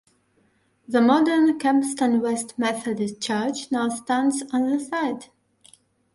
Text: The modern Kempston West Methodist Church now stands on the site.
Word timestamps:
The 0.87 0.99
modern 0.99 1.59
Kempston 1.59 2.21
West 2.21 2.57
Methodist 2.57 3.21
Church 3.21 3.69
now 3.71 3.87
stands 3.89 4.41
on 4.51 4.67
the 4.71 4.79
site. 4.79 5.29